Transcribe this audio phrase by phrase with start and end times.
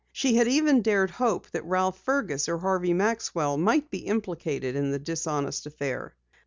[0.11, 4.89] She had even dared hope that Ralph Fergus or Harvey Maxwell might be implicated in
[4.89, 6.15] the dishonest affair.